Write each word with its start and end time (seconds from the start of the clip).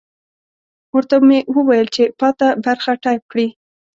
ورته 0.95 1.15
مې 1.27 1.39
وویل 1.55 1.87
چې 1.95 2.03
پاته 2.19 2.47
برخه 2.65 2.91
ټایپ 3.03 3.23
کړي. 3.31 3.47